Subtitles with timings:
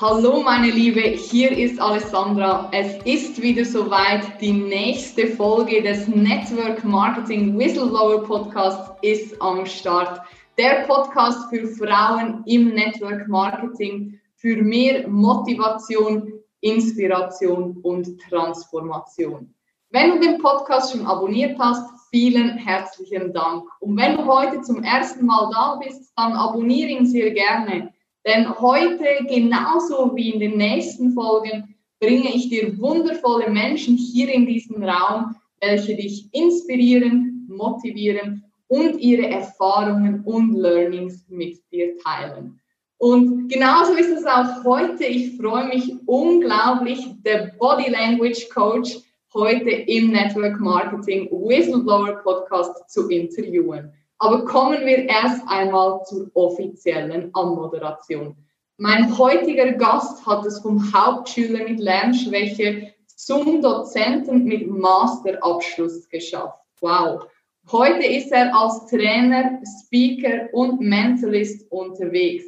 [0.00, 2.70] Hallo meine Liebe, hier ist Alessandra.
[2.72, 4.40] Es ist wieder soweit.
[4.40, 10.20] Die nächste Folge des Network Marketing Whistleblower Podcasts ist am Start.
[10.56, 19.52] Der Podcast für Frauen im Network Marketing für mehr Motivation, Inspiration und Transformation.
[19.90, 23.64] Wenn du den Podcast schon abonniert hast, vielen herzlichen Dank.
[23.80, 27.92] Und wenn du heute zum ersten Mal da bist, dann abonniere ihn sehr gerne.
[28.28, 34.44] Denn heute, genauso wie in den nächsten Folgen, bringe ich dir wundervolle Menschen hier in
[34.44, 42.60] diesem Raum, welche dich inspirieren, motivieren und ihre Erfahrungen und Learnings mit dir teilen.
[42.98, 45.06] Und genauso ist es auch heute.
[45.06, 48.98] Ich freue mich unglaublich, der Body Language Coach
[49.32, 53.90] heute im Network Marketing Whistleblower Podcast zu interviewen.
[54.18, 58.36] Aber kommen wir erst einmal zur offiziellen Anmoderation.
[58.76, 66.58] Mein heutiger Gast hat es vom Hauptschüler mit Lernschwäche zum Dozenten mit Masterabschluss geschafft.
[66.80, 67.26] Wow.
[67.70, 72.44] Heute ist er als Trainer, Speaker und Mentalist unterwegs.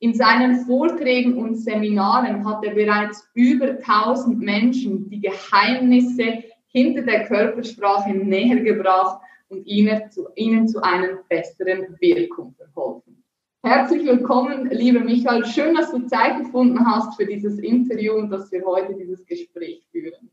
[0.00, 7.26] In seinen Vorträgen und Seminaren hat er bereits über 1000 Menschen die Geheimnisse hinter der
[7.26, 13.24] Körpersprache näher gebracht und ihnen zu, ihnen zu einer besseren Wirkung verholfen.
[13.64, 15.44] Herzlich willkommen, lieber Michael.
[15.46, 19.86] Schön, dass du Zeit gefunden hast für dieses Interview und dass wir heute dieses Gespräch
[19.90, 20.30] führen.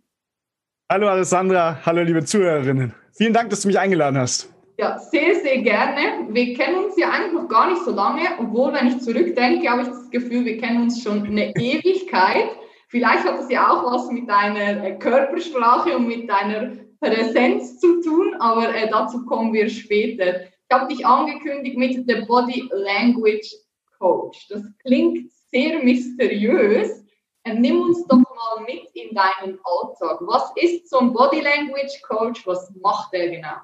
[0.92, 2.94] Hallo Alessandra, hallo liebe Zuhörerinnen.
[3.14, 4.54] Vielen Dank, dass du mich eingeladen hast.
[4.78, 6.28] Ja, sehr, sehr gerne.
[6.34, 9.84] Wir kennen uns ja eigentlich noch gar nicht so lange, obwohl, wenn ich zurückdenke, habe
[9.84, 12.50] ich das Gefühl, wir kennen uns schon eine Ewigkeit.
[12.90, 16.72] Vielleicht hat es ja auch was mit deiner äh, Körpersprache und mit deiner
[17.02, 20.44] Präsenz zu tun, aber äh, dazu kommen wir später.
[20.44, 23.54] Ich habe dich angekündigt mit der Body Language
[23.98, 24.48] Coach.
[24.50, 27.04] Das klingt sehr mysteriös.
[27.44, 30.20] Äh, nimm uns doch mal mit in deinen Alltag.
[30.22, 32.46] Was ist so ein Body Language Coach?
[32.46, 33.58] Was macht er genau?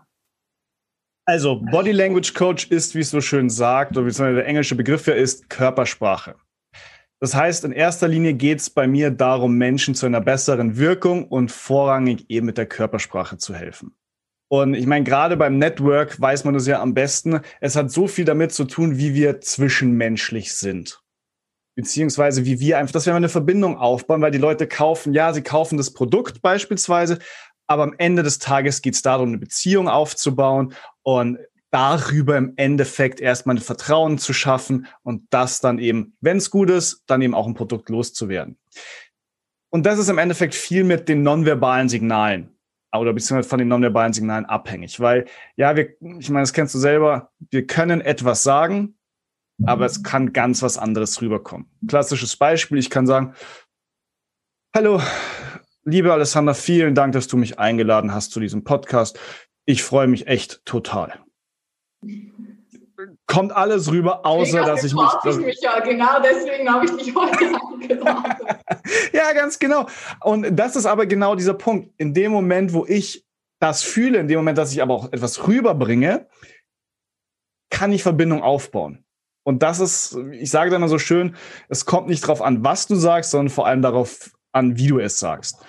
[1.25, 5.07] Also, Body Language Coach ist, wie es so schön sagt, oder wie der englische Begriff
[5.07, 6.35] ja ist, Körpersprache.
[7.19, 11.27] Das heißt, in erster Linie geht es bei mir darum, Menschen zu einer besseren Wirkung
[11.27, 13.95] und vorrangig eben mit der Körpersprache zu helfen.
[14.49, 17.41] Und ich meine, gerade beim Network weiß man das ja am besten.
[17.59, 21.01] Es hat so viel damit zu tun, wie wir zwischenmenschlich sind.
[21.75, 25.43] Beziehungsweise wie wir einfach, dass wir eine Verbindung aufbauen, weil die Leute kaufen, ja, sie
[25.43, 27.19] kaufen das Produkt beispielsweise,
[27.67, 30.73] aber am Ende des Tages geht es darum, eine Beziehung aufzubauen
[31.03, 31.37] und
[31.71, 36.69] darüber im Endeffekt erstmal ein Vertrauen zu schaffen und das dann eben, wenn es gut
[36.69, 38.57] ist, dann eben auch ein Produkt loszuwerden.
[39.69, 42.57] Und das ist im Endeffekt viel mit den nonverbalen Signalen
[42.95, 45.89] oder beziehungsweise von den nonverbalen Signalen abhängig, weil ja, wir,
[46.19, 48.97] ich meine, das kennst du selber, wir können etwas sagen,
[49.65, 51.69] aber es kann ganz was anderes rüberkommen.
[51.87, 53.33] Klassisches Beispiel, ich kann sagen,
[54.73, 55.01] hallo,
[55.83, 59.19] liebe Alessandra, vielen Dank, dass du mich eingeladen hast zu diesem Podcast.
[59.65, 61.26] Ich freue mich echt total
[63.27, 65.03] kommt alles rüber, außer dass ich mich.
[65.25, 68.37] Ich mich ja, genau deswegen habe ich dich heute angedacht.
[69.13, 69.87] ja, ganz genau.
[70.23, 71.93] Und das ist aber genau dieser Punkt.
[71.97, 73.25] In dem Moment, wo ich
[73.59, 76.27] das fühle, in dem Moment, dass ich aber auch etwas rüberbringe,
[77.69, 79.03] kann ich Verbindung aufbauen.
[79.43, 81.35] Und das ist, ich sage dann immer so schön,
[81.69, 84.99] es kommt nicht darauf an, was du sagst, sondern vor allem darauf an, wie du
[84.99, 85.63] es sagst.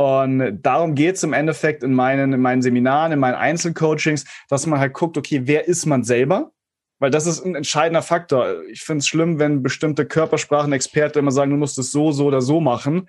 [0.00, 4.66] Und darum geht es im Endeffekt in meinen, in meinen Seminaren, in meinen Einzelcoachings, dass
[4.66, 6.52] man halt guckt, okay, wer ist man selber?
[7.00, 8.62] Weil das ist ein entscheidender Faktor.
[8.70, 12.40] Ich finde es schlimm, wenn bestimmte Körpersprachenexperten immer sagen, du musst es so, so oder
[12.40, 13.08] so machen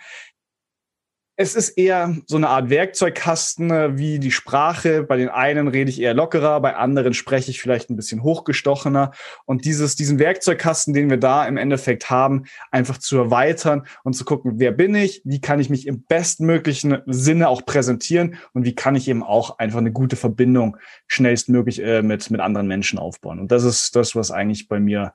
[1.41, 5.03] es ist eher so eine Art Werkzeugkasten äh, wie die Sprache.
[5.03, 9.11] Bei den einen rede ich eher lockerer, bei anderen spreche ich vielleicht ein bisschen hochgestochener.
[9.45, 14.23] Und dieses, diesen Werkzeugkasten, den wir da im Endeffekt haben, einfach zu erweitern und zu
[14.23, 18.75] gucken, wer bin ich, wie kann ich mich im bestmöglichen Sinne auch präsentieren und wie
[18.75, 20.77] kann ich eben auch einfach eine gute Verbindung
[21.07, 23.39] schnellstmöglich äh, mit, mit anderen Menschen aufbauen.
[23.39, 25.13] Und das ist das, was eigentlich bei mir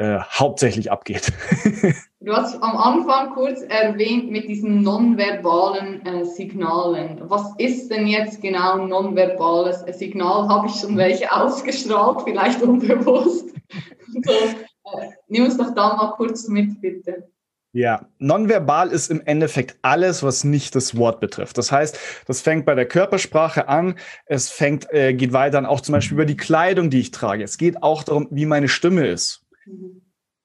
[0.00, 1.30] äh, hauptsächlich abgeht.
[2.20, 7.20] du hast am Anfang kurz erwähnt mit diesen nonverbalen äh, Signalen.
[7.24, 10.48] Was ist denn jetzt genau ein nonverbales Signal?
[10.48, 13.50] Habe ich schon welche ausgestrahlt, vielleicht unbewusst?
[14.24, 17.28] so, äh, nimm uns doch da mal kurz mit, bitte.
[17.72, 21.58] Ja, nonverbal ist im Endeffekt alles, was nicht das Wort betrifft.
[21.58, 23.96] Das heißt, das fängt bei der Körpersprache an.
[24.24, 27.44] Es fängt, äh, geht weiter dann auch zum Beispiel über die Kleidung, die ich trage.
[27.44, 29.44] Es geht auch darum, wie meine Stimme ist.
[29.66, 30.02] Mhm.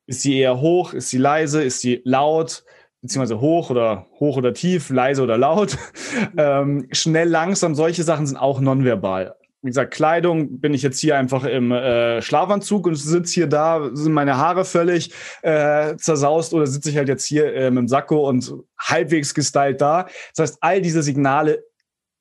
[0.07, 0.93] Ist sie eher hoch?
[0.93, 1.63] Ist sie leise?
[1.63, 2.63] Ist sie laut?
[3.01, 5.77] Beziehungsweise hoch oder hoch oder tief, leise oder laut?
[6.15, 6.31] Mhm.
[6.37, 9.35] ähm, schnell, langsam, solche Sachen sind auch nonverbal.
[9.61, 13.89] wie gesagt, Kleidung, bin ich jetzt hier einfach im äh, Schlafanzug und sitze hier da,
[13.93, 17.87] sind meine Haare völlig äh, zersaust oder sitze ich halt jetzt hier äh, mit dem
[17.87, 20.07] Sakko und halbwegs gestylt da.
[20.35, 21.63] Das heißt, all diese Signale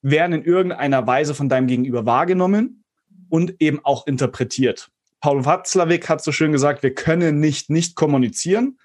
[0.01, 2.85] werden in irgendeiner Weise von deinem Gegenüber wahrgenommen
[3.29, 4.91] und eben auch interpretiert.
[5.25, 8.79] Paul Watzlawick hat so schön gesagt, wir können nicht nicht kommunizieren.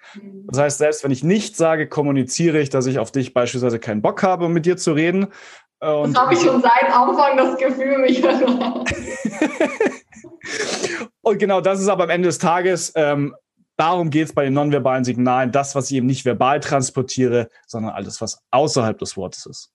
[0.48, 4.02] Das heißt, selbst wenn ich nicht sage, kommuniziere ich, dass ich auf dich beispielsweise keinen
[4.02, 5.28] Bock habe, um mit dir zu reden.
[5.82, 8.24] Und das habe ich schon seit Anfang das Gefühl, mich
[11.22, 13.36] Und genau das ist aber am Ende des Tages, ähm,
[13.76, 17.92] darum geht es bei den nonverbalen Signalen, das, was ich eben nicht verbal transportiere, sondern
[17.92, 19.74] alles, was außerhalb des Wortes ist.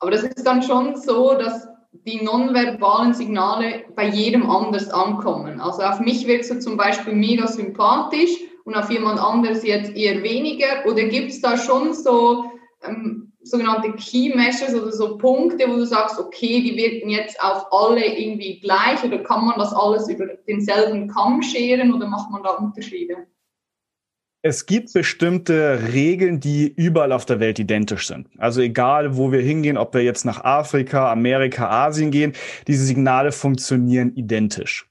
[0.00, 5.60] Aber das ist dann schon so, dass die nonverbalen Signale bei jedem anders ankommen.
[5.60, 8.30] Also auf mich wirkst du zum Beispiel mega sympathisch
[8.64, 10.86] und auf jemand anderes jetzt eher weniger.
[10.86, 12.44] Oder gibt es da schon so
[12.84, 17.72] ähm, sogenannte Key Measures oder so Punkte, wo du sagst, okay, die wirken jetzt auf
[17.72, 22.42] alle irgendwie gleich oder kann man das alles über denselben Kamm scheren oder macht man
[22.42, 23.26] da Unterschiede?
[24.42, 28.26] Es gibt bestimmte Regeln, die überall auf der Welt identisch sind.
[28.38, 32.32] Also egal, wo wir hingehen, ob wir jetzt nach Afrika, Amerika, Asien gehen,
[32.66, 34.88] diese Signale funktionieren identisch.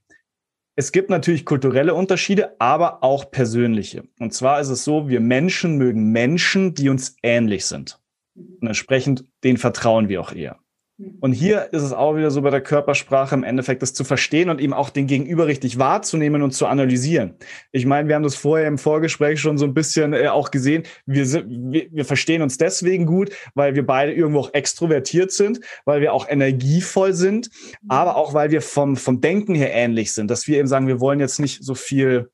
[0.76, 4.04] Es gibt natürlich kulturelle Unterschiede, aber auch persönliche.
[4.20, 8.00] Und zwar ist es so, wir Menschen mögen Menschen, die uns ähnlich sind.
[8.36, 10.60] Und entsprechend, den vertrauen wir auch eher.
[11.00, 11.18] Mhm.
[11.22, 14.50] Und hier ist es auch wieder so bei der Körpersprache im Endeffekt, das zu verstehen
[14.50, 17.36] und eben auch den Gegenüber richtig wahrzunehmen und zu analysieren.
[17.72, 20.84] Ich meine, wir haben das vorher im Vorgespräch schon so ein bisschen äh, auch gesehen.
[21.06, 25.62] Wir, sind, wir, wir verstehen uns deswegen gut, weil wir beide irgendwo auch extrovertiert sind,
[25.86, 27.50] weil wir auch energievoll sind,
[27.82, 27.90] mhm.
[27.90, 31.00] aber auch weil wir vom, vom Denken her ähnlich sind, dass wir eben sagen, wir
[31.00, 32.30] wollen jetzt nicht so viel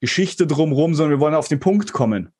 [0.00, 2.32] Geschichte drumherum, sondern wir wollen auf den Punkt kommen.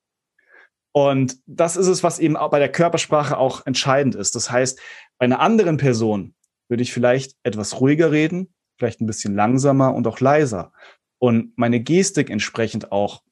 [0.93, 4.35] Und das ist es, was eben auch bei der Körpersprache auch entscheidend ist.
[4.35, 4.81] Das heißt,
[5.19, 6.35] bei einer anderen Person
[6.69, 10.73] würde ich vielleicht etwas ruhiger reden, vielleicht ein bisschen langsamer und auch leiser.
[11.19, 13.23] Und meine Gestik entsprechend auch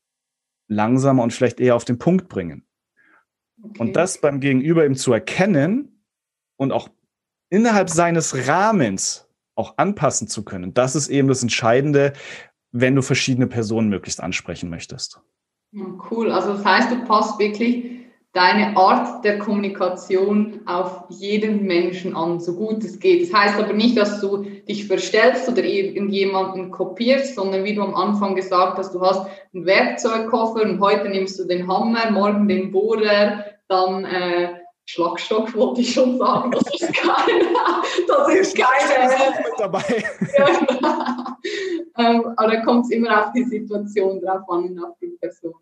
[0.68, 2.66] langsamer und vielleicht eher auf den Punkt bringen.
[3.62, 3.80] Okay.
[3.80, 6.02] Und das beim Gegenüber eben zu erkennen
[6.56, 6.88] und auch
[7.48, 12.12] innerhalb seines Rahmens auch anpassen zu können, das ist eben das Entscheidende,
[12.72, 15.20] wenn du verschiedene Personen möglichst ansprechen möchtest.
[16.10, 17.95] Cool, also das heißt, du passt wirklich
[18.36, 23.22] deine Art der Kommunikation auf jeden Menschen an, so gut es geht.
[23.22, 27.94] Das heißt aber nicht, dass du dich verstellst oder irgendjemanden kopierst, sondern wie du am
[27.94, 32.70] Anfang gesagt hast, du hast einen Werkzeugkoffer und heute nimmst du den Hammer, morgen den
[32.70, 34.48] Bohrer, dann äh,
[34.84, 37.42] Schlagstock wollte ich schon sagen, das ist keine,
[38.06, 39.08] das ist keine.
[39.38, 39.82] mit dabei.
[41.98, 45.54] ähm, aber da kommt es immer auf die Situation drauf an und auf die Person.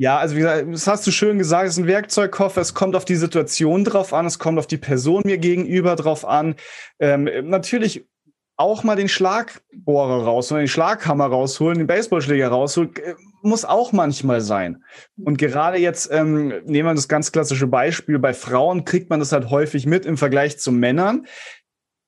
[0.00, 2.96] Ja, also wie gesagt, das hast du schön gesagt, es ist ein Werkzeugkoffer, es kommt
[2.96, 6.54] auf die Situation drauf an, es kommt auf die Person mir gegenüber drauf an.
[7.00, 8.08] Ähm, natürlich
[8.56, 13.12] auch mal den Schlagbohrer rausholen, den Schlaghammer rausholen, den Baseballschläger rausholen, äh,
[13.42, 14.82] muss auch manchmal sein.
[15.22, 19.32] Und gerade jetzt ähm, nehmen wir das ganz klassische Beispiel, bei Frauen kriegt man das
[19.32, 21.26] halt häufig mit im Vergleich zu Männern.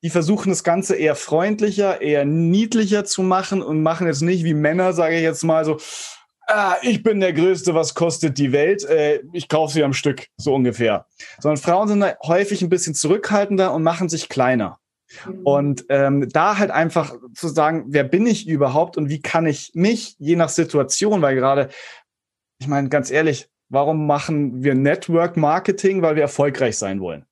[0.03, 4.55] Die versuchen das Ganze eher freundlicher, eher niedlicher zu machen und machen jetzt nicht wie
[4.55, 5.77] Männer, sage ich jetzt mal so,
[6.53, 8.85] ah, ich bin der Größte, was kostet die Welt?
[8.85, 11.07] Äh, ich kaufe sie am Stück, so ungefähr.
[11.41, 14.79] Sondern Frauen sind häufig ein bisschen zurückhaltender und machen sich kleiner.
[15.27, 15.41] Mhm.
[15.45, 19.73] Und ähm, da halt einfach zu sagen, wer bin ich überhaupt und wie kann ich
[19.75, 21.69] mich, je nach Situation, weil gerade,
[22.61, 26.03] ich meine, ganz ehrlich, warum machen wir Network Marketing?
[26.03, 27.25] Weil wir erfolgreich sein wollen.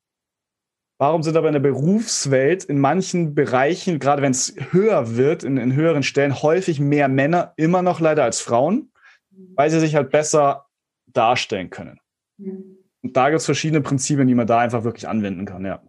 [0.99, 5.57] Warum sind aber in der Berufswelt in manchen Bereichen, gerade wenn es höher wird, in,
[5.57, 8.91] in höheren Stellen, häufig mehr Männer immer noch leider als Frauen?
[9.55, 10.67] Weil sie sich halt besser
[11.07, 12.01] darstellen können.
[12.39, 12.79] Mhm.
[13.03, 15.83] Und da gibt es verschiedene Prinzipien, die man da einfach wirklich anwenden kann, ja.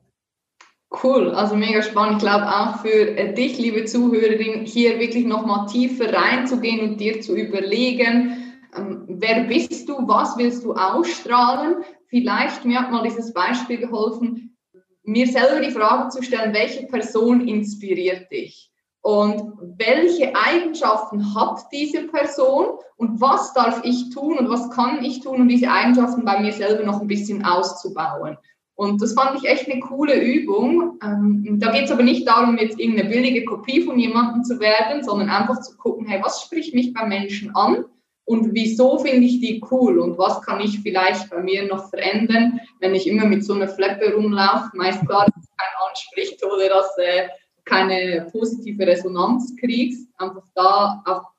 [1.03, 2.17] Cool, also mega spannend.
[2.17, 7.21] Ich glaube auch für äh, dich, liebe Zuhörerin, hier wirklich nochmal tiefer reinzugehen und dir
[7.21, 11.83] zu überlegen, ähm, wer bist du, was willst du ausstrahlen?
[12.07, 14.57] Vielleicht, mir hat mal dieses Beispiel geholfen,
[15.03, 18.70] mir selber die Frage zu stellen, welche Person inspiriert dich?
[19.01, 22.77] Und welche Eigenschaften hat diese Person?
[22.97, 24.37] Und was darf ich tun?
[24.37, 28.37] Und was kann ich tun, um diese Eigenschaften bei mir selber noch ein bisschen auszubauen?
[28.75, 30.99] Und das fand ich echt eine coole Übung.
[31.03, 35.03] Ähm, da geht es aber nicht darum, jetzt irgendeine billige Kopie von jemandem zu werden,
[35.03, 37.85] sondern einfach zu gucken, hey, was spricht mich bei Menschen an?
[38.25, 39.99] Und wieso finde ich die cool?
[39.99, 43.67] Und was kann ich vielleicht bei mir noch verändern, wenn ich immer mit so einer
[43.67, 47.27] Fleppe rumlaufe, meist klar, dass es keinen anspricht oder dass äh,
[47.65, 50.07] keine positive Resonanz kriegst.
[50.17, 51.31] Einfach da auch,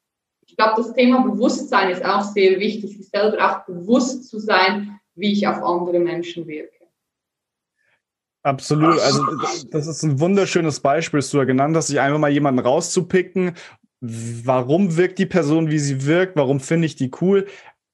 [0.47, 4.99] ich glaube, das Thema Bewusstsein ist auch sehr wichtig, sich selber auch bewusst zu sein,
[5.15, 6.83] wie ich auf andere Menschen wirke.
[8.45, 8.99] Absolut.
[8.99, 9.25] Also
[9.71, 13.55] das ist ein wunderschönes Beispiel, das du da genannt hast, sich einfach mal jemanden rauszupicken.
[14.01, 16.35] Warum wirkt die Person, wie sie wirkt?
[16.35, 17.47] Warum finde ich die cool?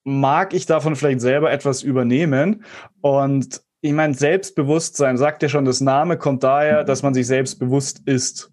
[0.04, 2.64] Mag ich davon vielleicht selber etwas übernehmen?
[3.02, 8.02] Und ich meine, Selbstbewusstsein, sagt ja schon, das Name kommt daher, dass man sich selbstbewusst
[8.06, 8.50] ist.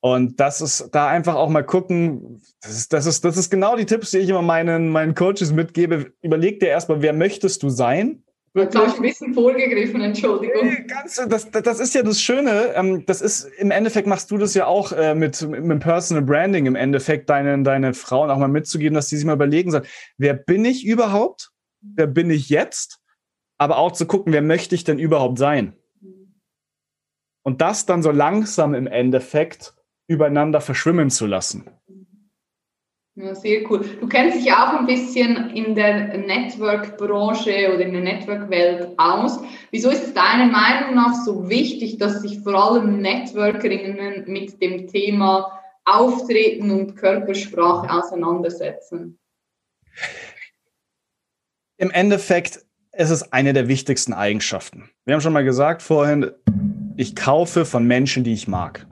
[0.00, 2.42] Und das ist da einfach auch mal gucken.
[2.60, 5.52] Das ist, das ist, das ist genau die Tipps, die ich immer meinen, meinen Coaches
[5.52, 6.12] mitgebe.
[6.20, 8.22] Überleg dir erstmal, wer möchtest du sein?
[8.56, 10.86] Jetzt habe ich ein bisschen vorgegriffen, Entschuldigung.
[10.86, 12.72] Ganz, das, das ist ja das Schöne.
[12.76, 16.66] Ähm, das ist im Endeffekt machst du das ja auch äh, mit, mit Personal Branding
[16.66, 19.86] im Endeffekt deinen deine Frauen auch mal mitzugeben, dass die sich mal überlegen sollen,
[20.18, 21.50] wer bin ich überhaupt?
[21.80, 23.00] Wer bin ich jetzt?
[23.58, 25.76] Aber auch zu gucken, wer möchte ich denn überhaupt sein?
[27.42, 29.74] Und das dann so langsam im Endeffekt
[30.06, 31.70] übereinander verschwimmen zu lassen.
[33.16, 33.84] Ja, sehr cool.
[34.00, 39.38] Du kennst dich auch ein bisschen in der Network-Branche oder in der Network-Welt aus.
[39.70, 44.88] Wieso ist es deiner Meinung nach so wichtig, dass sich vor allem Networkerinnen mit dem
[44.88, 49.20] Thema Auftreten und Körpersprache auseinandersetzen?
[51.76, 52.64] Im Endeffekt
[52.96, 54.90] ist es eine der wichtigsten Eigenschaften.
[55.04, 56.30] Wir haben schon mal gesagt vorhin,
[56.96, 58.86] ich kaufe von Menschen, die ich mag.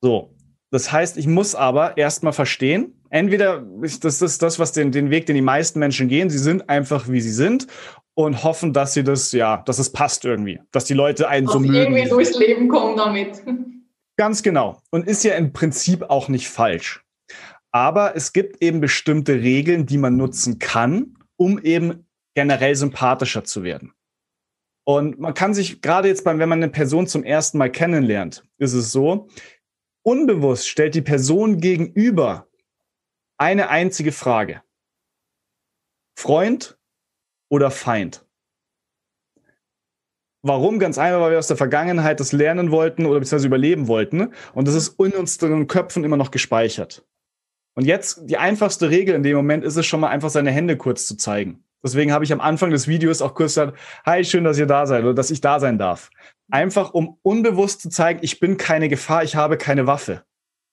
[0.00, 0.34] So,
[0.70, 5.10] das heißt, ich muss aber erstmal verstehen, entweder ist das ist das, was den, den
[5.10, 7.66] Weg, den die meisten Menschen gehen, sie sind einfach, wie sie sind
[8.14, 11.54] und hoffen, dass sie das, ja, dass es passt irgendwie, dass die Leute einen dass
[11.54, 11.74] so mögen.
[11.74, 13.42] irgendwie durchs Leben kommen damit.
[14.16, 14.80] Ganz genau.
[14.90, 17.04] Und ist ja im Prinzip auch nicht falsch.
[17.70, 23.62] Aber es gibt eben bestimmte Regeln, die man nutzen kann, um eben generell sympathischer zu
[23.62, 23.92] werden.
[24.84, 28.44] Und man kann sich gerade jetzt beim, wenn man eine Person zum ersten Mal kennenlernt,
[28.58, 29.28] ist es so,
[30.04, 32.48] Unbewusst stellt die Person gegenüber
[33.38, 34.62] eine einzige Frage.
[36.18, 36.78] Freund
[37.48, 38.26] oder Feind?
[40.44, 40.80] Warum?
[40.80, 44.34] Ganz einfach, weil wir aus der Vergangenheit das lernen wollten oder beziehungsweise überleben wollten.
[44.54, 47.06] Und das ist in unseren Köpfen immer noch gespeichert.
[47.74, 50.76] Und jetzt, die einfachste Regel in dem Moment ist es schon mal einfach seine Hände
[50.76, 51.64] kurz zu zeigen.
[51.82, 54.86] Deswegen habe ich am Anfang des Videos auch kurz gesagt, hi, schön, dass ihr da
[54.86, 56.10] seid oder dass ich da sein darf.
[56.50, 60.22] Einfach um unbewusst zu zeigen, ich bin keine Gefahr, ich habe keine Waffe.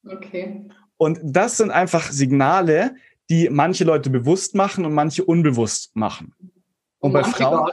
[0.07, 0.69] Okay.
[0.97, 2.95] Und das sind einfach Signale,
[3.29, 6.33] die manche Leute bewusst machen und manche unbewusst machen.
[6.39, 6.51] Und,
[6.99, 7.71] und bei Frauen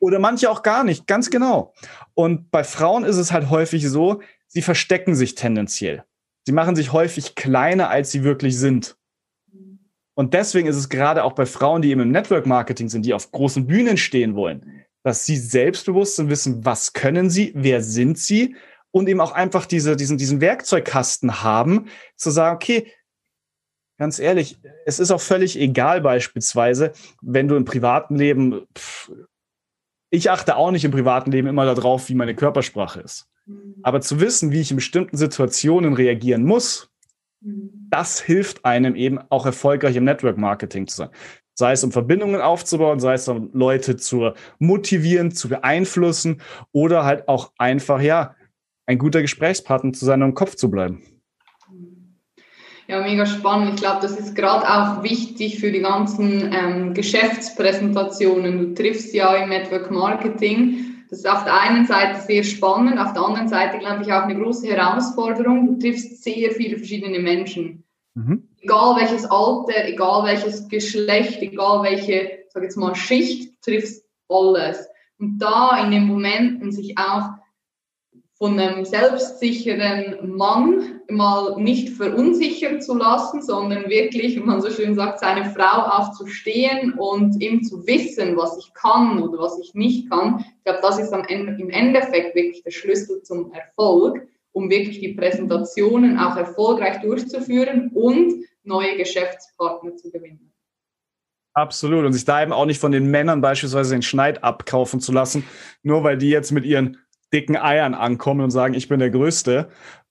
[0.00, 1.74] oder manche auch gar nicht, ganz genau.
[2.14, 6.04] Und bei Frauen ist es halt häufig so, sie verstecken sich tendenziell.
[6.44, 8.96] Sie machen sich häufig kleiner, als sie wirklich sind.
[10.18, 13.14] Und deswegen ist es gerade auch bei Frauen, die eben im Network Marketing sind, die
[13.14, 18.18] auf großen Bühnen stehen wollen, dass sie selbstbewusst sind, wissen, was können sie, wer sind
[18.18, 18.56] sie
[18.90, 22.92] und eben auch einfach diese, diesen, diesen Werkzeugkasten haben, zu sagen, okay,
[23.96, 29.12] ganz ehrlich, es ist auch völlig egal beispielsweise, wenn du im privaten Leben, pff,
[30.10, 33.28] ich achte auch nicht im privaten Leben immer darauf, wie meine Körpersprache ist.
[33.46, 33.76] Mhm.
[33.84, 36.90] Aber zu wissen, wie ich in bestimmten Situationen reagieren muss,
[37.40, 37.77] mhm.
[37.90, 41.08] Das hilft einem eben auch erfolgreich im Network Marketing zu sein.
[41.54, 46.40] Sei es um Verbindungen aufzubauen, sei es um Leute zu motivieren, zu beeinflussen
[46.72, 48.34] oder halt auch einfach, ja,
[48.86, 51.02] ein guter Gesprächspartner zu sein und im Kopf zu bleiben.
[52.86, 53.74] Ja, mega spannend.
[53.74, 58.58] Ich glaube, das ist gerade auch wichtig für die ganzen ähm, Geschäftspräsentationen.
[58.58, 60.87] Du triffst ja im Network Marketing.
[61.08, 64.24] Das ist auf der einen Seite sehr spannend, auf der anderen Seite, glaube ich, auch
[64.24, 65.66] eine große Herausforderung.
[65.66, 67.84] Du triffst sehr viele verschiedene Menschen.
[68.14, 68.48] Mhm.
[68.60, 74.86] Egal welches Alter, egal welches Geschlecht, egal welche, sag jetzt mal, Schicht, triffst alles.
[75.18, 77.30] Und da in den Momenten sich auch
[78.38, 84.94] von einem selbstsicheren Mann mal nicht verunsichern zu lassen, sondern wirklich, wie man so schön
[84.94, 90.08] sagt, seine Frau aufzustehen und ihm zu wissen, was ich kann oder was ich nicht
[90.08, 90.44] kann.
[90.58, 94.28] Ich glaube, das ist am Ende, im Endeffekt wirklich der Schlüssel zum Erfolg
[94.58, 100.52] um wirklich die Präsentationen auch erfolgreich durchzuführen und neue Geschäftspartner zu gewinnen.
[101.54, 102.04] Absolut.
[102.04, 105.44] Und sich da eben auch nicht von den Männern beispielsweise den Schneid abkaufen zu lassen,
[105.82, 106.98] nur weil die jetzt mit ihren
[107.32, 109.68] dicken Eiern ankommen und sagen, ich bin der Größte,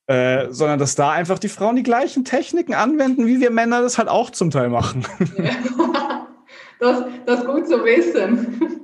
[0.07, 3.97] äh, sondern dass da einfach die Frauen die gleichen Techniken anwenden, wie wir Männer das
[3.97, 5.05] halt auch zum Teil machen.
[5.37, 6.27] Ja,
[6.79, 8.83] das, das ist gut zu wissen.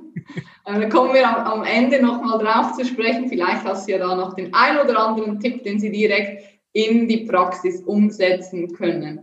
[0.66, 3.28] Äh, da kommen wir am, am Ende nochmal drauf zu sprechen.
[3.28, 7.06] Vielleicht hast du ja da noch den ein oder anderen Tipp, den Sie direkt in
[7.06, 9.22] die Praxis umsetzen können.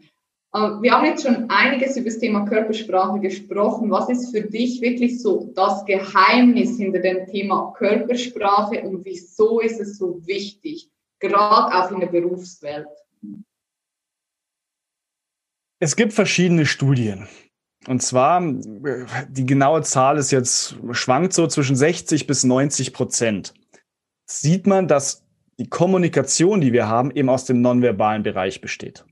[0.53, 3.89] Äh, wir haben jetzt schon einiges über das Thema Körpersprache gesprochen.
[3.89, 9.79] Was ist für dich wirklich so das Geheimnis hinter dem Thema Körpersprache und wieso ist
[9.79, 10.89] es so wichtig,
[11.19, 12.87] gerade auch in der Berufswelt?
[15.79, 17.27] Es gibt verschiedene Studien.
[17.87, 23.55] Und zwar, die genaue Zahl ist jetzt, schwankt so zwischen 60 bis 90 Prozent
[24.27, 25.25] sieht man, dass
[25.57, 29.03] die Kommunikation, die wir haben, eben aus dem nonverbalen Bereich besteht.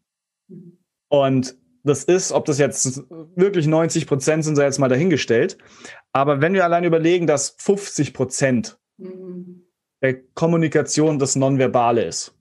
[1.09, 3.03] Und das ist, ob das jetzt
[3.35, 5.57] wirklich 90 Prozent sind, sei jetzt mal dahingestellt.
[6.13, 9.67] Aber wenn wir allein überlegen, dass 50 Prozent mhm.
[10.01, 12.35] der Kommunikation das Nonverbale ist,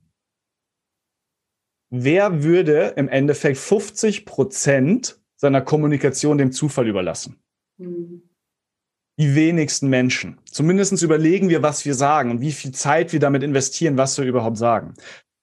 [1.90, 7.40] wer würde im Endeffekt 50 Prozent seiner Kommunikation dem Zufall überlassen?
[7.78, 8.22] Mhm.
[9.18, 10.38] Die wenigsten Menschen.
[10.44, 14.24] Zumindest überlegen wir, was wir sagen und wie viel Zeit wir damit investieren, was wir
[14.24, 14.94] überhaupt sagen.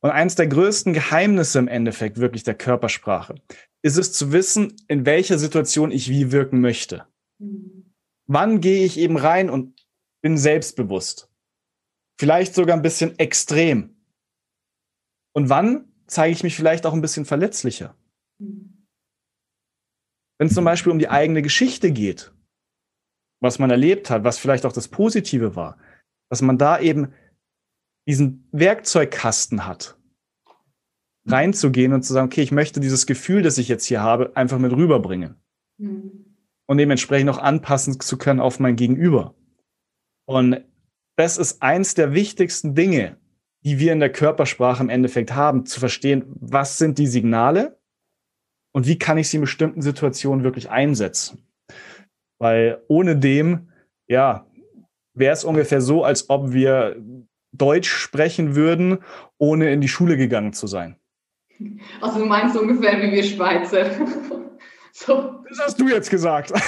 [0.06, 3.42] Und eines der größten Geheimnisse im Endeffekt wirklich der Körpersprache
[3.82, 7.08] ist es zu wissen, in welcher Situation ich wie wirken möchte.
[7.40, 7.92] Mhm.
[8.30, 9.84] Wann gehe ich eben rein und
[10.22, 11.34] bin selbstbewusst?
[12.20, 13.96] Vielleicht sogar ein bisschen extrem.
[15.34, 17.98] Und wann zeige ich mich vielleicht auch ein bisschen verletzlicher?
[18.38, 18.86] Mhm.
[20.38, 22.32] Wenn es zum Beispiel um die eigene Geschichte geht,
[23.42, 25.80] was man erlebt hat, was vielleicht auch das Positive war,
[26.30, 27.12] dass man da eben
[28.08, 29.95] diesen Werkzeugkasten hat,
[31.28, 34.60] reinzugehen und zu sagen, okay, ich möchte dieses Gefühl, das ich jetzt hier habe, einfach
[34.60, 35.36] mit rüberbringen.
[35.78, 36.36] Mhm.
[36.68, 39.36] Und dementsprechend auch anpassen zu können auf mein Gegenüber.
[40.26, 40.64] Und
[41.16, 43.18] das ist eins der wichtigsten Dinge,
[43.64, 47.80] die wir in der Körpersprache im Endeffekt haben, zu verstehen, was sind die Signale
[48.74, 51.48] und wie kann ich sie in bestimmten Situationen wirklich einsetzen.
[52.40, 53.70] Weil ohne dem,
[54.08, 54.46] ja,
[55.14, 56.98] wäre es ungefähr so, als ob wir
[57.54, 59.00] Deutsch sprechen würden,
[59.38, 60.98] ohne in die Schule gegangen zu sein.
[62.02, 63.86] Also du meinst ungefähr wie wir Schweizer.
[64.98, 65.44] So.
[65.50, 66.52] Das hast du jetzt gesagt.
[66.54, 66.60] War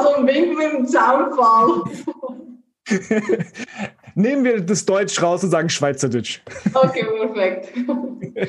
[0.00, 1.82] so ein Wink mit dem Zaunfall.
[4.14, 6.40] Nehmen wir das Deutsch raus und sagen Schweizerdeutsch.
[6.72, 7.72] Okay, perfekt.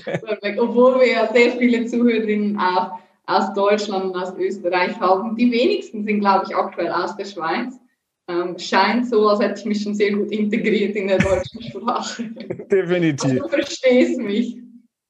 [0.04, 0.60] perfekt.
[0.60, 5.36] Obwohl wir ja sehr viele Zuhörerinnen auch aus Deutschland und aus Österreich haben.
[5.36, 7.80] Die wenigsten sind, glaube ich, aktuell aus der Schweiz.
[8.28, 12.24] Ähm, scheint so, als hätte ich mich schon sehr gut integriert in der deutschen Sprache.
[12.72, 13.24] Definitiv.
[13.24, 14.58] Also, du verstehst mich.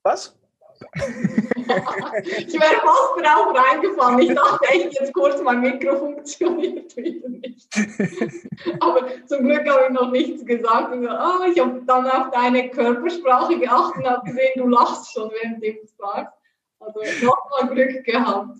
[0.03, 0.37] Was?
[0.95, 4.19] ich wäre fast drauf reingefallen.
[4.19, 7.67] Ich dachte echt jetzt kurz, mein Mikro funktioniert wieder nicht.
[8.81, 10.93] Aber zum Glück habe ich noch nichts gesagt.
[10.93, 15.13] Und so, oh, ich habe dann auf deine Körpersprache geachtet und habe gesehen, du lachst
[15.13, 16.33] schon, während du es sagst.
[16.79, 18.59] Also nochmal Glück gehabt.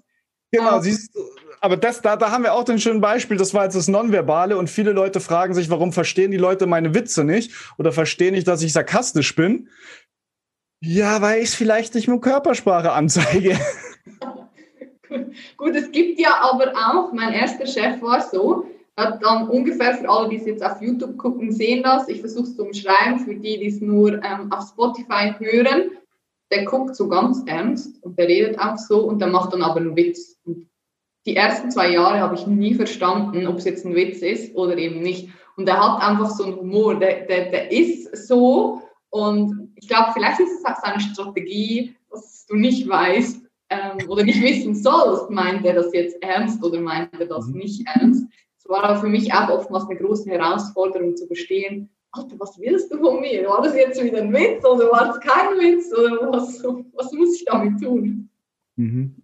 [0.51, 1.19] Genau, siehst du,
[1.65, 4.57] aber das, da, da haben wir auch ein schönes Beispiel, das war jetzt das Nonverbale
[4.57, 8.47] und viele Leute fragen sich, warum verstehen die Leute meine Witze nicht oder verstehen nicht,
[8.47, 9.69] dass ich sarkastisch bin.
[10.81, 13.57] Ja, weil ich es vielleicht nicht mit Körpersprache anzeige.
[15.57, 20.07] Gut, es gibt ja aber auch, mein erster Chef war so, hat dann ungefähr für
[20.07, 22.07] alle, die es jetzt auf YouTube gucken, sehen das.
[22.07, 25.91] Ich versuche es zu umschreiben, für die, die es nur ähm, auf Spotify hören
[26.51, 29.77] der guckt so ganz ernst und der redet auch so und der macht dann aber
[29.77, 30.37] einen Witz.
[30.45, 30.69] Und
[31.25, 34.77] die ersten zwei Jahre habe ich nie verstanden, ob es jetzt ein Witz ist oder
[34.77, 35.29] eben nicht.
[35.57, 40.11] Und er hat einfach so einen Humor, der, der, der ist so und ich glaube,
[40.13, 45.29] vielleicht ist es auch seine Strategie, dass du nicht weißt ähm, oder nicht wissen sollst,
[45.29, 47.59] meint er das jetzt ernst oder meint er das mhm.
[47.59, 48.25] nicht ernst.
[48.57, 52.91] Es war aber für mich auch oftmals eine große Herausforderung zu verstehen, Alter, was willst
[52.91, 53.47] du von mir?
[53.47, 55.93] War das jetzt wieder ein Witz oder war es kein Witz?
[55.93, 58.29] Oder was, was muss ich damit tun?
[58.75, 59.15] Mhm.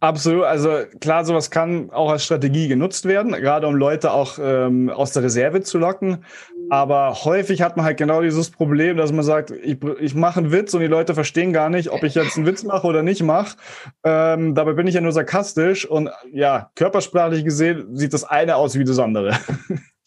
[0.00, 0.44] Absolut.
[0.44, 5.12] Also klar, sowas kann auch als Strategie genutzt werden, gerade um Leute auch ähm, aus
[5.12, 6.24] der Reserve zu locken.
[6.70, 10.52] Aber häufig hat man halt genau dieses Problem, dass man sagt, ich, ich mache einen
[10.52, 13.22] Witz und die Leute verstehen gar nicht, ob ich jetzt einen Witz mache oder nicht
[13.22, 13.56] mache.
[14.04, 18.78] Ähm, dabei bin ich ja nur sarkastisch und ja, körpersprachlich gesehen sieht das eine aus
[18.78, 19.36] wie das andere.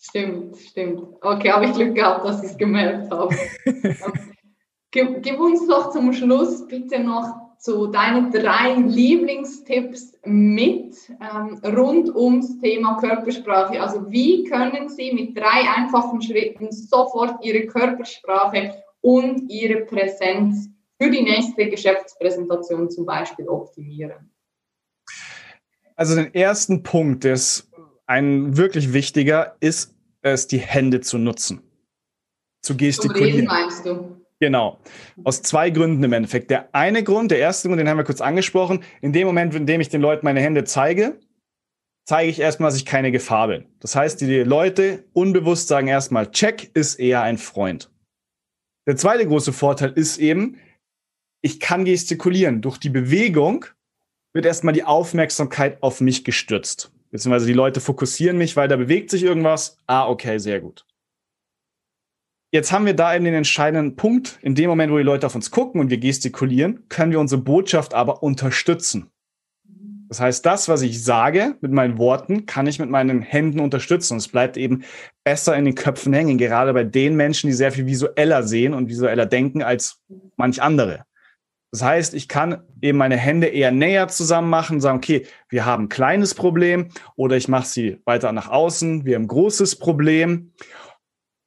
[0.03, 1.03] Stimmt, stimmt.
[1.21, 3.35] Okay, habe ich Glück gehabt, dass ich es gemerkt habe.
[4.91, 12.09] gib, gib, uns doch zum Schluss bitte noch so deine drei Lieblingstipps mit ähm, rund
[12.15, 13.79] ums Thema Körpersprache.
[13.79, 20.69] Also wie können Sie mit drei einfachen Schritten sofort Ihre Körpersprache und Ihre Präsenz
[20.99, 24.31] für die nächste Geschäftspräsentation zum Beispiel optimieren?
[25.95, 27.69] Also den ersten Punkt, ist
[28.07, 29.93] ein wirklich wichtiger ist
[30.23, 31.61] es, die Hände zu nutzen.
[32.63, 33.33] Zu gestikulieren.
[33.33, 34.20] Reden meinst du?
[34.41, 34.79] Genau.
[35.23, 36.49] Aus zwei Gründen im Endeffekt.
[36.49, 38.83] Der eine Grund, der erste Grund, den haben wir kurz angesprochen.
[38.99, 41.19] In dem Moment, in dem ich den Leuten meine Hände zeige,
[42.05, 43.65] zeige ich erstmal, dass ich keine Gefahr bin.
[43.79, 47.91] Das heißt, die Leute unbewusst sagen erstmal, Check ist eher ein Freund.
[48.87, 50.57] Der zweite große Vorteil ist eben,
[51.43, 52.61] ich kann gestikulieren.
[52.63, 53.67] Durch die Bewegung
[54.33, 56.91] wird erstmal die Aufmerksamkeit auf mich gestürzt.
[57.11, 59.77] Beziehungsweise die Leute fokussieren mich, weil da bewegt sich irgendwas.
[59.85, 60.87] Ah, okay, sehr gut.
[62.53, 64.37] Jetzt haben wir da eben den entscheidenden Punkt.
[64.41, 67.41] In dem Moment, wo die Leute auf uns gucken und wir gestikulieren, können wir unsere
[67.41, 69.09] Botschaft aber unterstützen.
[70.09, 74.15] Das heißt, das, was ich sage mit meinen Worten, kann ich mit meinen Händen unterstützen.
[74.15, 74.83] Und es bleibt eben
[75.23, 78.89] besser in den Köpfen hängen, gerade bei den Menschen, die sehr viel visueller sehen und
[78.89, 80.01] visueller denken als
[80.35, 81.05] manch andere.
[81.71, 85.65] Das heißt, ich kann eben meine Hände eher näher zusammen machen und sagen, okay, wir
[85.65, 89.77] haben ein kleines Problem oder ich mache sie weiter nach außen, wir haben ein großes
[89.77, 90.51] Problem.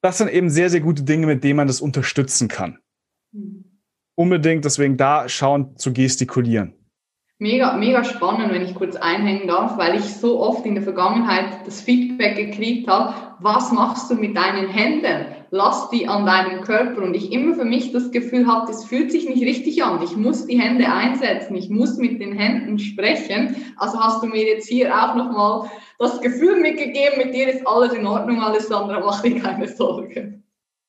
[0.05, 2.77] Das sind eben sehr, sehr gute Dinge, mit denen man das unterstützen kann.
[3.31, 3.81] Mhm.
[4.13, 6.75] Unbedingt deswegen da schauen zu gestikulieren.
[7.37, 11.65] Mega, mega spannend, wenn ich kurz einhängen darf, weil ich so oft in der Vergangenheit
[11.65, 15.25] das Feedback gekriegt habe, was machst du mit deinen Händen?
[15.51, 17.01] Lass die an deinem Körper.
[17.01, 20.01] Und ich immer für mich das Gefühl habe, das fühlt sich nicht richtig an.
[20.01, 23.53] Ich muss die Hände einsetzen, ich muss mit den Händen sprechen.
[23.75, 25.69] Also hast du mir jetzt hier auch nochmal
[25.99, 30.44] das Gefühl mitgegeben, mit dir ist alles in Ordnung, Alessandra, mach dir keine Sorgen.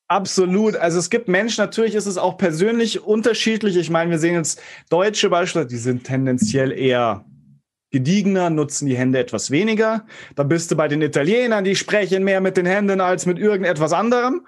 [0.07, 0.75] Absolut.
[0.77, 3.75] Also es gibt Menschen, natürlich ist es auch persönlich unterschiedlich.
[3.75, 7.25] Ich meine, wir sehen jetzt Deutsche beispielsweise, die sind tendenziell eher
[7.91, 10.05] gediegener, nutzen die Hände etwas weniger.
[10.35, 13.91] Da bist du bei den Italienern, die sprechen mehr mit den Händen als mit irgendetwas
[13.91, 14.47] anderem.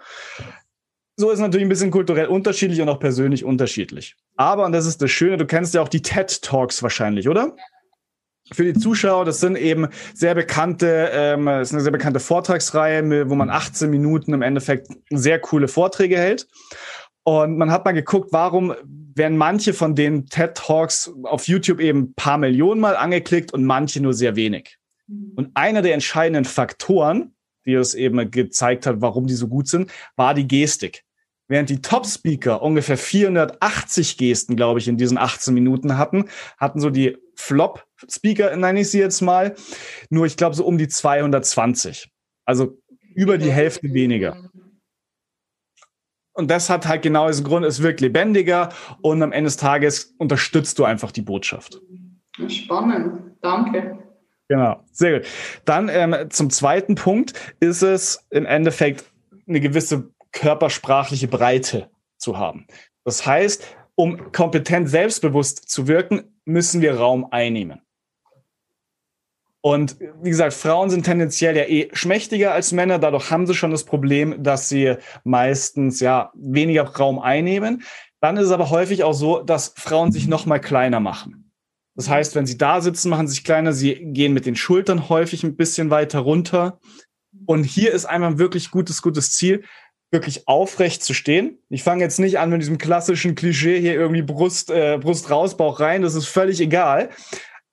[1.17, 4.15] So ist natürlich ein bisschen kulturell unterschiedlich und auch persönlich unterschiedlich.
[4.37, 7.57] Aber, und das ist das Schöne, du kennst ja auch die TED Talks wahrscheinlich, oder?
[8.51, 13.29] Für die Zuschauer, das sind eben sehr bekannte, ähm, das ist eine sehr bekannte Vortragsreihe,
[13.29, 16.47] wo man 18 Minuten im Endeffekt sehr coole Vorträge hält.
[17.23, 18.73] Und man hat mal geguckt, warum
[19.15, 24.01] werden manche von den TED Talks auf YouTube eben paar Millionen Mal angeklickt und manche
[24.01, 24.77] nur sehr wenig.
[25.35, 27.33] Und einer der entscheidenden Faktoren,
[27.65, 31.03] die es eben gezeigt hat, warum die so gut sind, war die Gestik.
[31.47, 36.25] Während die Top-Speaker ungefähr 480 Gesten, glaube ich, in diesen 18 Minuten hatten,
[36.57, 39.55] hatten so die Flop-Speaker, nenne ich sie jetzt mal,
[40.09, 42.11] nur ich glaube so um die 220.
[42.45, 42.77] Also
[43.15, 44.49] über die Hälfte weniger.
[46.33, 48.69] Und das hat halt genau diesen Grund, es wirkt lebendiger
[49.01, 51.81] und am Ende des Tages unterstützt du einfach die Botschaft.
[52.47, 53.97] Spannend, danke.
[54.47, 55.27] Genau, sehr gut.
[55.65, 59.05] Dann ähm, zum zweiten Punkt ist es im Endeffekt
[59.47, 62.67] eine gewisse körpersprachliche Breite zu haben.
[63.05, 67.81] Das heißt, um kompetent selbstbewusst zu wirken, müssen wir Raum einnehmen.
[69.61, 72.97] Und wie gesagt, Frauen sind tendenziell ja eh schmächtiger als Männer.
[72.97, 77.83] Dadurch haben sie schon das Problem, dass sie meistens ja weniger Raum einnehmen.
[78.21, 81.51] Dann ist es aber häufig auch so, dass Frauen sich noch mal kleiner machen.
[81.95, 83.73] Das heißt, wenn sie da sitzen, machen sie sich kleiner.
[83.73, 86.79] Sie gehen mit den Schultern häufig ein bisschen weiter runter.
[87.45, 89.65] Und hier ist einmal ein wirklich gutes, gutes Ziel
[90.11, 91.59] wirklich aufrecht zu stehen.
[91.69, 95.55] Ich fange jetzt nicht an mit diesem klassischen Klischee hier irgendwie Brust, äh, Brust raus,
[95.55, 97.09] Bauch rein, das ist völlig egal,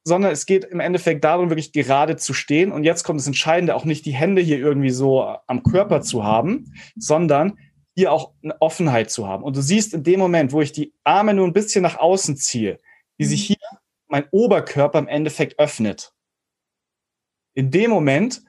[0.05, 2.73] sondern es geht im Endeffekt darum, wirklich gerade zu stehen.
[2.73, 6.25] Und jetzt kommt das Entscheidende, auch nicht die Hände hier irgendwie so am Körper zu
[6.25, 7.59] haben, sondern
[7.97, 9.43] hier auch eine Offenheit zu haben.
[9.43, 12.37] Und du siehst in dem Moment, wo ich die Arme nur ein bisschen nach außen
[12.37, 12.79] ziehe,
[13.17, 13.57] wie sich hier
[14.09, 16.13] mein Oberkörper im Endeffekt öffnet.
[17.55, 18.43] In dem Moment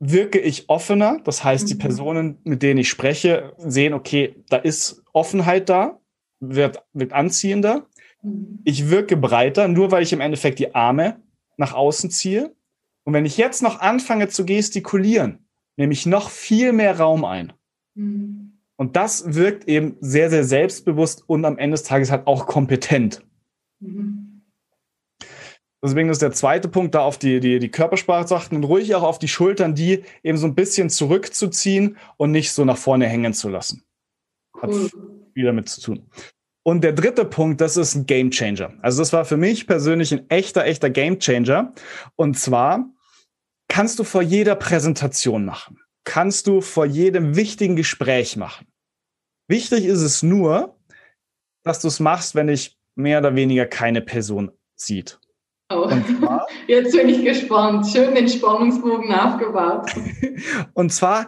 [0.00, 1.20] wirke ich offener.
[1.24, 1.78] Das heißt, die mhm.
[1.78, 6.00] Personen, mit denen ich spreche, sehen, okay, da ist Offenheit da,
[6.40, 7.86] wird, wird anziehender.
[8.22, 8.60] Mhm.
[8.64, 11.20] Ich wirke breiter, nur weil ich im Endeffekt die Arme
[11.56, 12.54] nach außen ziehe.
[13.04, 17.52] Und wenn ich jetzt noch anfange zu gestikulieren, nehme ich noch viel mehr Raum ein.
[17.94, 18.58] Mhm.
[18.76, 23.22] Und das wirkt eben sehr, sehr selbstbewusst und am Ende des Tages halt auch kompetent.
[23.80, 24.23] Mhm.
[25.84, 28.94] Deswegen ist der zweite Punkt, da auf die, die, die Körpersprache zu achten und ruhig
[28.94, 33.06] auch auf die Schultern, die eben so ein bisschen zurückzuziehen und nicht so nach vorne
[33.06, 33.84] hängen zu lassen.
[34.58, 34.88] Hat cool.
[35.34, 36.10] viel damit zu tun.
[36.62, 38.72] Und der dritte Punkt, das ist ein Game Changer.
[38.80, 41.74] Also das war für mich persönlich ein echter, echter Game Changer.
[42.16, 42.88] Und zwar
[43.68, 45.80] kannst du vor jeder Präsentation machen.
[46.04, 48.66] Kannst du vor jedem wichtigen Gespräch machen.
[49.48, 50.78] Wichtig ist es nur,
[51.62, 55.20] dass du es machst, wenn dich mehr oder weniger keine Person sieht.
[55.74, 55.90] Oh.
[56.68, 57.86] Jetzt bin ich gespannt.
[57.86, 59.90] Schön den Spannungsbogen aufgebaut.
[60.74, 61.26] Und zwar,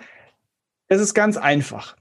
[0.88, 1.96] es ist ganz einfach.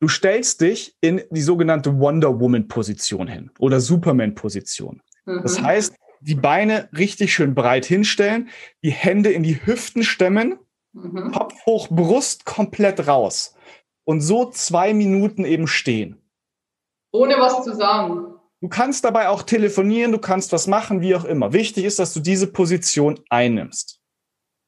[0.00, 5.00] Du stellst dich in die sogenannte Wonder Woman Position hin oder Superman Position.
[5.24, 5.40] Mhm.
[5.42, 8.50] Das heißt, die Beine richtig schön breit hinstellen,
[8.82, 10.58] die Hände in die Hüften stemmen,
[10.92, 11.32] mhm.
[11.32, 13.54] Kopf hoch, Brust komplett raus.
[14.04, 16.20] Und so zwei Minuten eben stehen.
[17.12, 18.35] Ohne was zu sagen.
[18.66, 21.52] Du kannst dabei auch telefonieren, du kannst was machen, wie auch immer.
[21.52, 24.00] Wichtig ist, dass du diese Position einnimmst.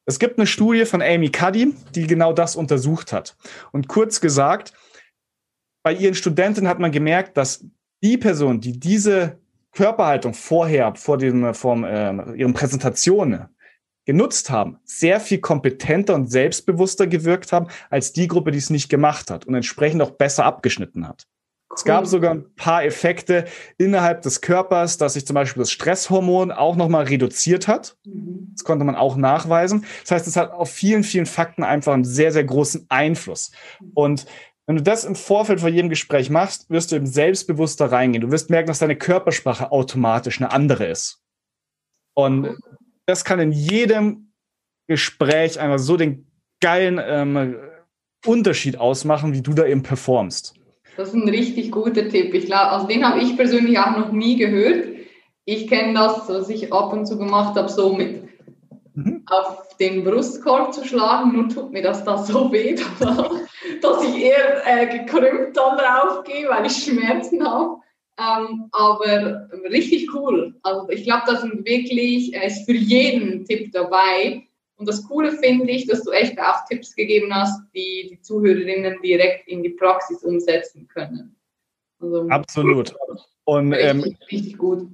[0.06, 3.36] Es gibt eine Studie von Amy Cuddy, die genau das untersucht hat.
[3.72, 4.72] Und kurz gesagt,
[5.82, 7.64] bei ihren Studenten hat man gemerkt, dass
[8.00, 9.40] die Person, die diese
[9.72, 13.48] Körperhaltung vorher, vor dem, vor äh, ihren Präsentationen
[14.04, 18.90] genutzt haben, sehr viel kompetenter und selbstbewusster gewirkt haben als die Gruppe, die es nicht
[18.90, 21.26] gemacht hat und entsprechend auch besser abgeschnitten hat.
[21.78, 23.44] Es gab sogar ein paar Effekte
[23.76, 27.96] innerhalb des Körpers, dass sich zum Beispiel das Stresshormon auch nochmal reduziert hat.
[28.04, 28.48] Mhm.
[28.52, 29.84] Das konnte man auch nachweisen.
[30.02, 33.52] Das heißt, es hat auf vielen, vielen Fakten einfach einen sehr, sehr großen Einfluss.
[33.94, 34.26] Und
[34.66, 38.22] wenn du das im Vorfeld vor jedem Gespräch machst, wirst du eben selbstbewusster reingehen.
[38.22, 41.22] Du wirst merken, dass deine Körpersprache automatisch eine andere ist.
[42.14, 42.56] Und
[43.06, 44.32] das kann in jedem
[44.88, 46.26] Gespräch einfach so den
[46.60, 47.56] geilen ähm,
[48.26, 50.58] Unterschied ausmachen, wie du da eben performst.
[50.98, 52.34] Das ist ein richtig guter Tipp.
[52.34, 54.88] Ich glaube, also den habe ich persönlich auch noch nie gehört.
[55.44, 58.24] Ich kenne das, was ich ab und zu gemacht habe, so mit
[58.94, 59.22] mhm.
[59.26, 61.34] auf den Brustkorb zu schlagen.
[61.34, 62.74] Nur tut mir das da so weh,
[63.80, 67.76] dass ich eher äh, gekrümmt dann draufgehe, weil ich Schmerzen habe.
[68.18, 70.56] Ähm, aber richtig cool.
[70.64, 74.47] Also ich glaube, das sind wirklich, äh, ist für jeden Tipp dabei.
[74.78, 79.02] Und das Coole finde ich, dass du echt auch Tipps gegeben hast, die die Zuhörerinnen
[79.02, 81.36] direkt in die Praxis umsetzen können.
[82.00, 82.94] Also, Absolut.
[83.44, 84.88] Und ähm, richtig, richtig gut.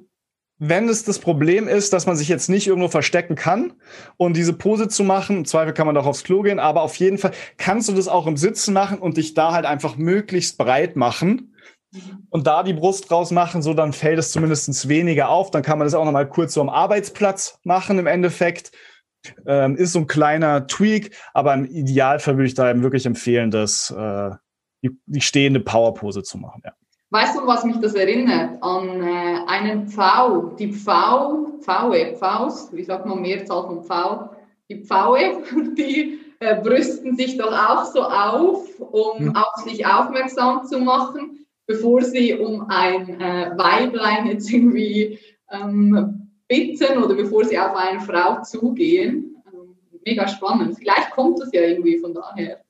[0.58, 3.74] Wenn es das Problem ist, dass man sich jetzt nicht irgendwo verstecken kann
[4.16, 6.96] und diese Pose zu machen, im Zweifel kann man doch aufs Klo gehen, aber auf
[6.96, 10.56] jeden Fall kannst du das auch im Sitzen machen und dich da halt einfach möglichst
[10.56, 11.54] breit machen
[12.30, 15.50] und da die Brust rausmachen, so dann fällt es zumindest weniger auf.
[15.50, 18.72] Dann kann man das auch noch mal kurz so am Arbeitsplatz machen im Endeffekt
[19.46, 23.50] ähm, ist so ein kleiner Tweak, aber im Idealfall würde ich da eben wirklich empfehlen,
[23.50, 24.30] das, äh,
[24.82, 26.62] die, die stehende Powerpose zu machen.
[26.64, 26.72] Ja.
[27.10, 28.60] Weißt du, was mich das erinnert?
[28.60, 34.30] An äh, einen Pfau, die Pfau, Pfaue, Pfaus, wie sagt man Mehrzahl von Pfau?
[34.68, 35.42] Die Pfaue,
[35.78, 39.36] die äh, brüsten sich doch auch so auf, um hm.
[39.36, 45.18] auf sich aufmerksam zu machen, bevor sie um ein äh, Weiblein jetzt irgendwie
[45.52, 49.36] ähm, bitten oder bevor sie auf eine Frau zugehen.
[49.44, 50.76] Also, mega spannend.
[50.78, 52.60] Vielleicht kommt das ja irgendwie von daher.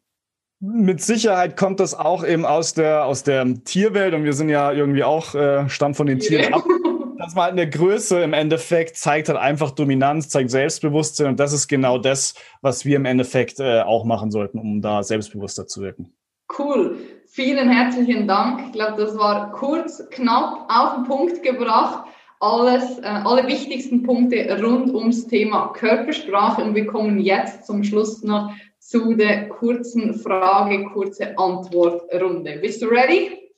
[0.61, 4.73] Mit Sicherheit kommt das auch eben aus der, aus der Tierwelt und wir sind ja
[4.73, 6.65] irgendwie auch, äh, stammt von den Tieren ab.
[7.17, 11.55] Das war halt eine Größe im Endeffekt, zeigt halt einfach Dominanz, zeigt Selbstbewusstsein und das
[11.55, 15.81] ist genau das, was wir im Endeffekt äh, auch machen sollten, um da selbstbewusster zu
[15.81, 16.13] wirken.
[16.59, 16.99] Cool.
[17.27, 18.65] Vielen herzlichen Dank.
[18.67, 22.05] Ich glaube, das war kurz, knapp auf den Punkt gebracht
[22.45, 28.23] alles, äh, alle wichtigsten Punkte rund ums Thema Körpersprache und wir kommen jetzt zum Schluss
[28.23, 32.59] noch zu der kurzen Frage, kurze Antwortrunde.
[32.59, 33.51] Bist du ready?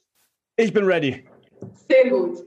[0.56, 1.26] Ich bin ready.
[1.88, 2.46] Sehr gut.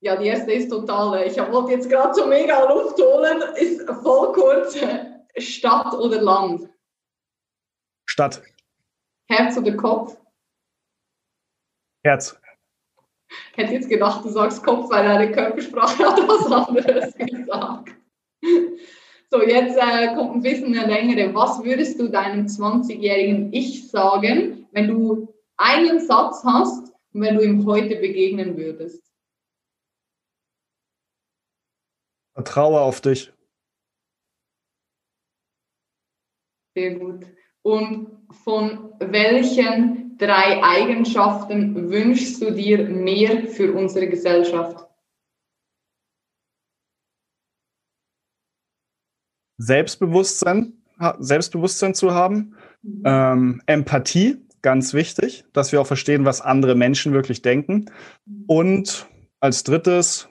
[0.00, 3.82] Ja, die erste ist total, äh, ich wollte jetzt gerade so mega Luft holen, ist
[4.02, 4.78] voll kurz.
[5.36, 6.70] Stadt oder Land?
[8.06, 8.42] Stadt.
[9.28, 10.16] Herz oder Kopf?
[12.04, 12.40] Herz.
[13.28, 17.94] Ich hätte jetzt gedacht, du sagst Kopf, weil deine Körpersprache hat was anderes gesagt.
[19.30, 21.34] So, jetzt äh, kommt ein bisschen eine längere.
[21.34, 27.42] Was würdest du deinem 20-jährigen Ich sagen, wenn du einen Satz hast und wenn du
[27.42, 29.02] ihm heute begegnen würdest?
[32.34, 33.32] Vertraue auf dich.
[36.76, 37.26] Sehr gut.
[37.62, 44.86] Und von welchen drei Eigenschaften wünschst du dir mehr für unsere Gesellschaft?
[49.58, 50.74] Selbstbewusstsein,
[51.18, 53.02] Selbstbewusstsein zu haben, mhm.
[53.04, 57.86] ähm, Empathie, ganz wichtig, dass wir auch verstehen, was andere Menschen wirklich denken.
[58.26, 58.44] Mhm.
[58.46, 59.06] Und
[59.40, 60.28] als drittes,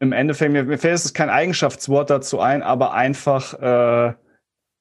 [0.00, 4.14] im Endeffekt, mir, mir fällt es kein Eigenschaftswort dazu ein, aber einfach äh,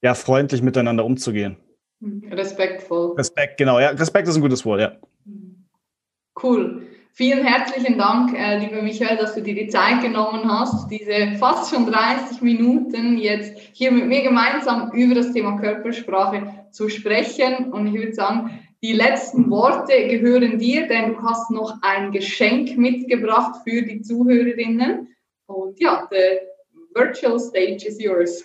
[0.02, 1.58] ja, freundlich miteinander umzugehen.
[2.02, 3.16] Respektvoll.
[3.16, 3.80] Respekt, genau.
[3.80, 4.96] Ja, Respekt ist ein gutes Wort, ja.
[6.42, 6.88] Cool.
[7.18, 11.74] Vielen herzlichen Dank, äh, lieber Michael, dass du dir die Zeit genommen hast, diese fast
[11.74, 17.72] schon 30 Minuten jetzt hier mit mir gemeinsam über das Thema Körpersprache zu sprechen.
[17.72, 22.78] Und ich würde sagen, die letzten Worte gehören dir, denn du hast noch ein Geschenk
[22.78, 25.08] mitgebracht für die Zuhörerinnen.
[25.46, 26.40] Und ja, the
[26.94, 28.44] virtual stage is yours.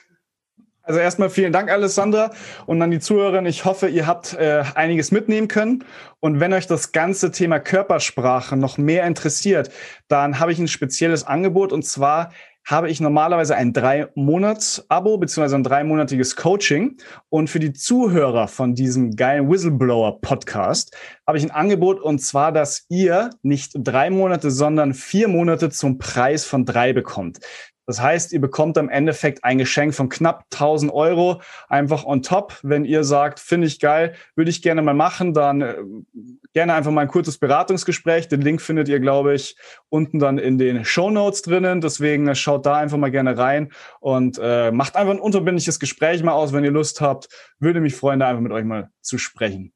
[0.90, 2.32] Also erstmal vielen Dank, Alessandra,
[2.66, 3.46] und an die Zuhörerin.
[3.46, 5.84] Ich hoffe, ihr habt äh, einiges mitnehmen können.
[6.18, 9.70] Und wenn euch das ganze Thema Körpersprache noch mehr interessiert,
[10.08, 11.72] dann habe ich ein spezielles Angebot.
[11.72, 12.32] Und zwar
[12.66, 16.96] habe ich normalerweise ein drei-Monats-Abo beziehungsweise ein dreimonatiges Coaching.
[17.28, 22.86] Und für die Zuhörer von diesem geilen Whistleblower-Podcast habe ich ein Angebot und zwar, dass
[22.88, 27.38] ihr nicht drei Monate, sondern vier Monate zum Preis von drei bekommt.
[27.90, 32.56] Das heißt, ihr bekommt im Endeffekt ein Geschenk von knapp 1000 Euro einfach on top.
[32.62, 35.74] Wenn ihr sagt, finde ich geil, würde ich gerne mal machen, dann äh,
[36.52, 38.28] gerne einfach mal ein kurzes Beratungsgespräch.
[38.28, 39.56] Den Link findet ihr, glaube ich,
[39.88, 41.80] unten dann in den Show Notes drinnen.
[41.80, 46.22] Deswegen äh, schaut da einfach mal gerne rein und äh, macht einfach ein unverbindliches Gespräch
[46.22, 47.28] mal aus, wenn ihr Lust habt.
[47.58, 49.72] Würde mich freuen, da einfach mit euch mal zu sprechen.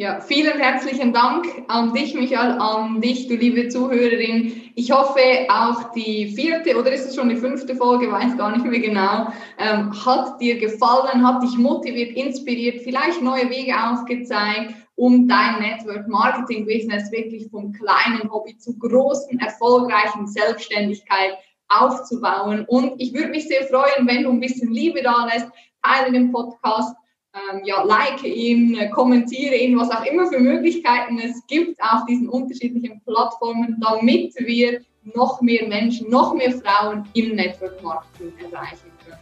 [0.00, 4.70] Ja, vielen herzlichen Dank an dich, Michael, an dich, du liebe Zuhörerin.
[4.74, 8.64] Ich hoffe, auch die vierte oder ist es schon die fünfte Folge, weiß gar nicht
[8.64, 15.28] mehr genau, ähm, hat dir gefallen, hat dich motiviert, inspiriert, vielleicht neue Wege aufgezeigt, um
[15.28, 21.36] dein Network Marketing Business wirklich vom kleinen Hobby zu großen, erfolgreichen Selbstständigkeit
[21.68, 22.64] aufzubauen.
[22.68, 25.50] Und ich würde mich sehr freuen, wenn du ein bisschen Liebe da lässt,
[25.82, 26.94] teile den Podcast
[27.34, 32.04] ähm, ja, like ihn, äh, kommentiere ihn, was auch immer für Möglichkeiten es gibt auf
[32.06, 34.80] diesen unterschiedlichen Plattformen, damit wir
[35.14, 39.18] noch mehr Menschen, noch mehr Frauen im Network Marketing erreichen können.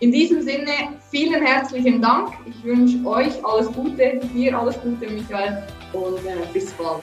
[0.00, 2.30] In diesem Sinne, vielen herzlichen Dank.
[2.46, 5.62] Ich wünsche euch alles Gute, dir alles Gute, Michael,
[5.92, 7.02] und äh, bis bald.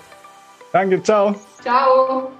[0.73, 1.33] Danke, ciao.
[1.61, 2.31] Ciao.